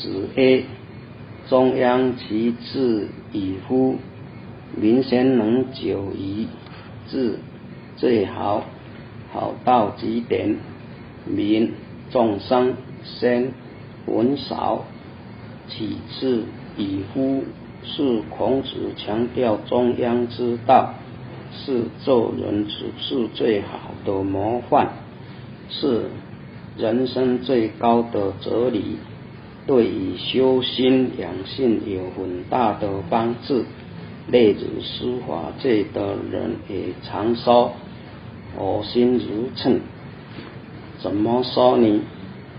[0.00, 0.64] 子曰
[1.48, 3.96] 中央其志以乎？
[4.76, 6.46] 民先能久矣，
[7.08, 7.38] 志
[7.96, 8.64] 最好，
[9.32, 10.56] 好到极点。
[11.26, 11.72] 民
[12.10, 13.52] 众生先
[14.06, 14.84] 文少，
[15.68, 16.44] 其次
[16.76, 17.44] 以乎？
[17.84, 20.94] 是孔子强调中央之道，
[21.52, 24.88] 是做人处事最好的模范，
[25.70, 26.06] 是
[26.76, 28.98] 人生最高的哲理，
[29.68, 33.64] 对于修心养性有很大的帮助。
[34.28, 37.72] 例如书法界的人也常说
[38.56, 39.80] “我心如秤”，
[41.00, 42.00] 怎么说呢？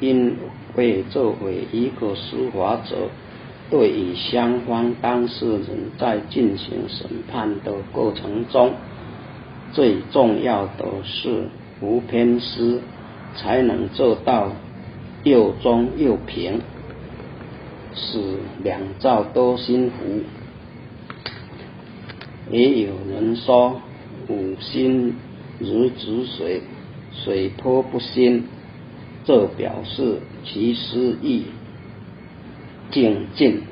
[0.00, 0.36] 因
[0.74, 2.96] 为作为一个书法者。
[3.68, 8.74] 对于双方当事人在进行审判的过程中，
[9.72, 11.48] 最重要的是
[11.80, 12.80] 无偏私，
[13.34, 14.52] 才能做到
[15.24, 16.60] 又中又平，
[17.96, 18.20] 使
[18.62, 20.20] 两造多心服。
[22.50, 23.80] 也有人说
[24.28, 25.14] 五心
[25.58, 26.62] 如止水，
[27.12, 28.44] 水波不兴，
[29.24, 31.46] 这表示其失意。
[32.92, 33.62] 静静，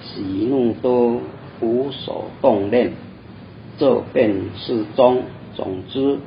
[0.00, 1.20] 喜怒都
[1.60, 2.92] 无所动念，
[3.78, 5.22] 这便是中。
[5.56, 6.18] 总之，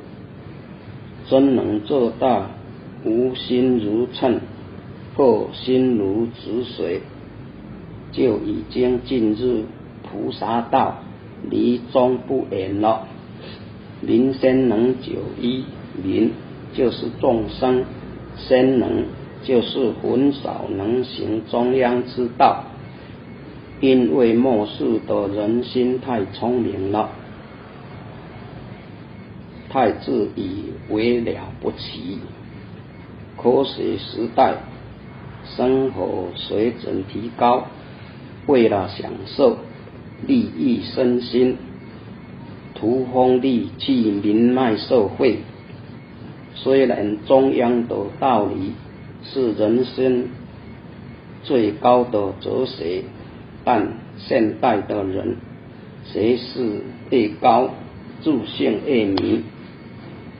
[1.28, 2.50] 真能做到
[3.04, 4.40] 无心如秤，
[5.20, 7.02] 或心如止水，
[8.10, 9.64] 就已经进入
[10.02, 10.94] 菩萨道，
[11.50, 13.06] 离中不远了。
[14.00, 15.66] 民先能久一
[16.02, 16.32] 民
[16.72, 17.84] 就是众生
[18.38, 19.04] 先能。
[19.42, 22.62] 就是很少能行中央之道，
[23.80, 27.08] 因为末世的人心太聪明了，
[29.70, 32.18] 太自以为了不起。
[33.38, 34.56] 科学时代，
[35.56, 37.66] 生活水准提高，
[38.46, 39.58] 为了享受
[40.26, 41.56] 利益身心，
[42.74, 45.38] 图风利去民脉社会。
[46.54, 48.72] 虽然中央的道理。
[49.22, 50.28] 是人生
[51.42, 53.02] 最高的哲学，
[53.66, 55.36] 但现代的人
[56.06, 57.68] 学识越高，
[58.22, 59.42] 自信越迷，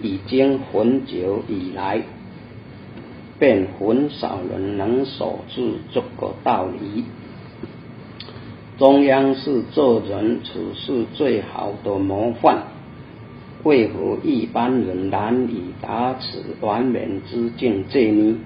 [0.00, 2.00] 已经很久以来，
[3.40, 7.04] 便很少人能守住这个道理。
[8.78, 12.58] 中央是做人处事最好的模范，
[13.64, 18.36] 为何一般人难以达此完美之境界呢？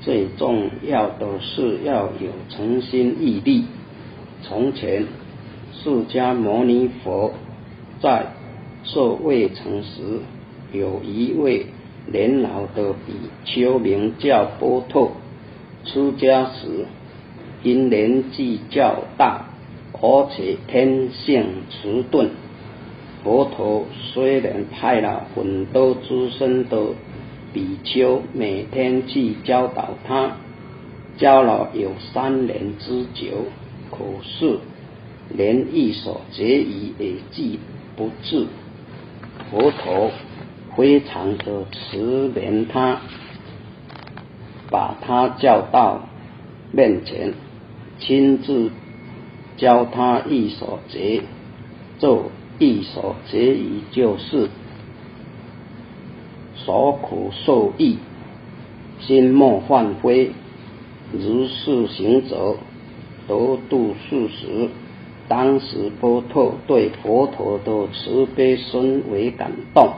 [0.00, 3.64] 最重要的是要有诚心毅力。
[4.42, 5.06] 从前，
[5.72, 7.32] 释迦牟尼佛
[8.00, 8.26] 在
[8.82, 10.20] 受未成时，
[10.72, 11.66] 有一位
[12.06, 15.08] 年老的比丘名叫波特。
[15.84, 16.86] 出家时，
[17.62, 19.48] 因年纪较大，
[19.92, 22.30] 而且天性迟钝，
[23.22, 26.78] 佛陀虽然派了很多资深的。
[27.52, 30.38] 比丘每天去教导他，
[31.16, 33.44] 教了有三年之久，
[33.92, 34.58] 可是
[35.30, 37.60] 连一所结语也记
[37.94, 38.46] 不住。
[39.52, 40.10] 佛陀
[40.76, 43.00] 非常的慈怜他，
[44.70, 46.00] 把他叫到
[46.72, 47.34] 面前，
[47.98, 48.70] 亲自
[49.56, 51.22] 教他一所结，
[51.98, 52.22] 这
[52.58, 54.50] 一所结语就是。
[56.56, 57.98] 所苦受益，
[59.00, 60.30] 心莫幻灰，
[61.12, 62.56] 如是行者
[63.28, 64.70] 得度数时，
[65.28, 69.92] 当时波特对佛陀的慈悲深为感动，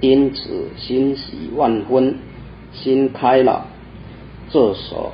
[0.00, 2.16] 因此欣喜万分，
[2.72, 3.66] 心开了。
[4.50, 5.12] 这首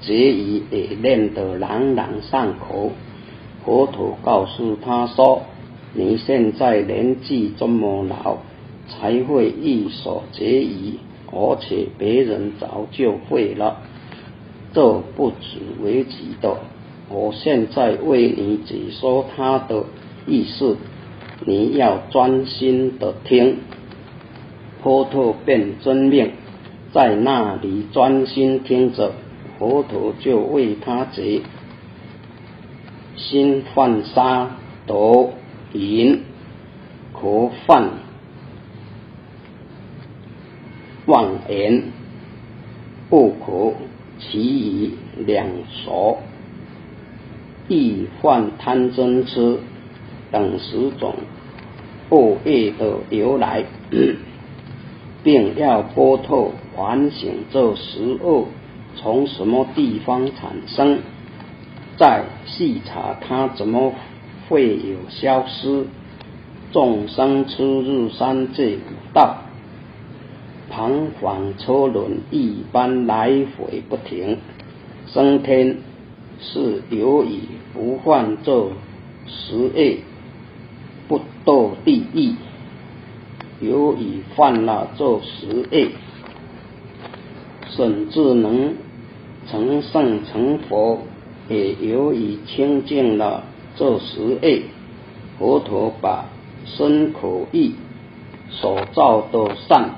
[0.00, 2.92] 结语也念得朗朗上口。
[3.64, 5.42] 佛陀告诉他说
[5.92, 8.38] ：“你现在年纪这么老。”
[8.90, 10.94] 才会一所结语，
[11.30, 13.82] 而且别人早就会了。
[14.72, 16.56] 这不止为奇的，
[17.10, 19.84] 我现在为你解说他的
[20.26, 20.78] 意思，
[21.44, 23.58] 你要专心的听。
[24.82, 26.32] 佛陀便遵命，
[26.92, 29.12] 在那里专心听着，
[29.58, 31.42] 佛陀就为他解。
[33.16, 35.32] 心犯杀夺
[35.72, 36.20] 淫，
[37.12, 37.90] 可犯。
[41.06, 41.82] 妄言
[43.10, 43.74] 不可，
[44.18, 44.94] 其以
[45.26, 46.18] 两所，
[47.66, 49.58] 易患贪嗔痴
[50.30, 51.14] 等十种
[52.10, 53.64] 恶业的由来，
[55.22, 58.46] 并要波透反省这十恶
[58.96, 60.98] 从什么地方产生，
[61.96, 63.92] 再细查它怎么
[64.48, 65.86] 会有消失。
[66.70, 69.38] 众生出入三界五道，
[70.70, 74.36] 彷徨车轮一般来回不停，
[75.06, 75.78] 升天
[76.40, 77.40] 是由于
[77.72, 78.68] 不犯这
[79.26, 79.98] 十恶，
[81.08, 82.34] 不堕地狱；
[84.38, 85.88] 犯了这十恶，
[87.68, 88.76] 甚至能
[89.50, 91.00] 成圣成佛，
[91.48, 93.42] 也由于清净了
[93.74, 94.62] 这十恶，
[95.38, 96.24] 佛陀把。
[96.70, 97.76] 身口意
[98.50, 99.94] 所造的善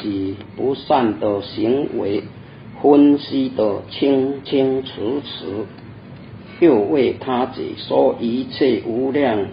[0.00, 2.22] 及不善的行为，
[2.80, 5.66] 分析得清清楚楚，
[6.58, 9.46] 又为他解说一切无量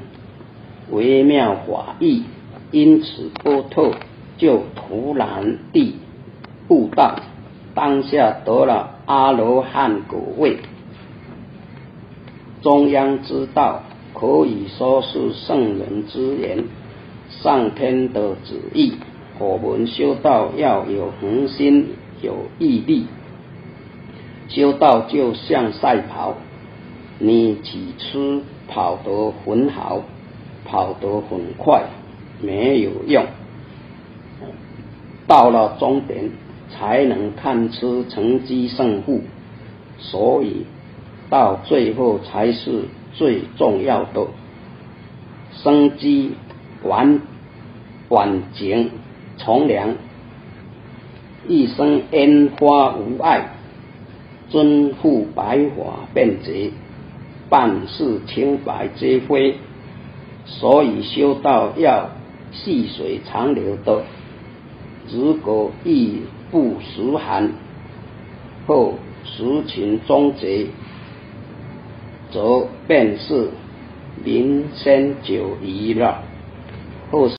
[0.90, 2.24] 微妙法义，
[2.72, 3.92] 因此波特
[4.38, 5.96] 就突然地
[6.69, 7.16] 悟道，
[7.74, 10.58] 当下得了阿罗汉果位。
[12.62, 13.84] 中央之道。
[14.19, 16.64] 可以说是圣人之言，
[17.30, 18.94] 上天的旨意。
[19.38, 21.90] 我们修道要有恒心，
[22.24, 23.06] 有毅力。
[24.50, 26.34] 修道就像赛跑，
[27.19, 30.02] 你起初跑得很好，
[30.66, 31.84] 跑得很快，
[32.42, 33.25] 没有用。
[35.28, 36.30] 到了终点，
[36.69, 39.22] 才能看出成绩胜负。
[40.00, 40.66] 所以
[41.30, 42.86] 到最后才是。
[43.13, 44.28] 最重要的
[45.51, 46.34] 生机
[46.84, 47.19] 完
[48.10, 48.92] 完整
[49.38, 49.95] 从良，
[51.48, 53.56] 一生烟花无碍，
[54.50, 56.69] 尊护白发便捷，
[57.50, 59.56] 办事清白皆非。
[60.45, 62.12] 所以修道要
[62.51, 64.03] 细水长流的，
[65.11, 66.21] 如果一
[66.51, 67.51] 不时寒，
[68.65, 70.67] 后时情终结。
[72.29, 73.49] 则便是
[74.21, 76.23] 名声久矣了。
[77.09, 77.29] 后